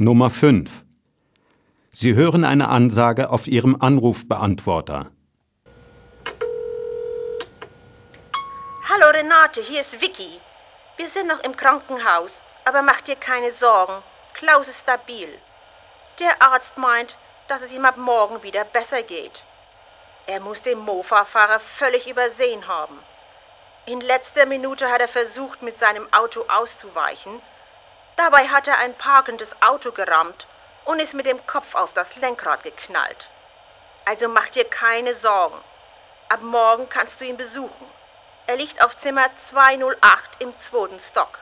Nummer 0.00 0.30
5. 0.30 0.84
Sie 1.90 2.14
hören 2.14 2.44
eine 2.44 2.68
Ansage 2.68 3.30
auf 3.30 3.48
Ihrem 3.48 3.80
Anrufbeantworter. 3.80 5.10
Hallo 8.88 9.06
Renate, 9.12 9.60
hier 9.60 9.80
ist 9.80 10.00
Vicky. 10.00 10.38
Wir 10.98 11.08
sind 11.08 11.26
noch 11.26 11.42
im 11.42 11.56
Krankenhaus, 11.56 12.44
aber 12.64 12.82
mach 12.82 13.00
dir 13.00 13.16
keine 13.16 13.50
Sorgen. 13.50 14.04
Klaus 14.34 14.68
ist 14.68 14.82
stabil. 14.82 15.30
Der 16.20 16.42
Arzt 16.42 16.78
meint, 16.78 17.16
dass 17.48 17.62
es 17.62 17.72
ihm 17.72 17.84
ab 17.84 17.96
morgen 17.96 18.44
wieder 18.44 18.64
besser 18.64 19.02
geht. 19.02 19.42
Er 20.28 20.38
muss 20.38 20.62
den 20.62 20.78
Mofa-Fahrer 20.78 21.58
völlig 21.58 22.08
übersehen 22.08 22.68
haben. 22.68 22.96
In 23.84 24.00
letzter 24.00 24.46
Minute 24.46 24.92
hat 24.92 25.00
er 25.00 25.08
versucht, 25.08 25.62
mit 25.62 25.76
seinem 25.76 26.06
Auto 26.12 26.44
auszuweichen. 26.46 27.42
Dabei 28.18 28.48
hat 28.48 28.66
er 28.66 28.78
ein 28.78 28.94
parkendes 28.94 29.54
Auto 29.62 29.92
gerammt 29.92 30.48
und 30.84 30.98
ist 30.98 31.14
mit 31.14 31.24
dem 31.24 31.46
Kopf 31.46 31.76
auf 31.76 31.92
das 31.92 32.16
Lenkrad 32.16 32.64
geknallt. 32.64 33.30
Also 34.06 34.26
mach 34.26 34.48
dir 34.48 34.64
keine 34.64 35.14
Sorgen. 35.14 35.56
Ab 36.28 36.42
morgen 36.42 36.88
kannst 36.88 37.20
du 37.20 37.24
ihn 37.24 37.36
besuchen. 37.36 37.86
Er 38.48 38.56
liegt 38.56 38.84
auf 38.84 38.96
Zimmer 38.96 39.36
208 39.36 40.42
im 40.42 40.58
zweiten 40.58 40.98
Stock. 40.98 41.38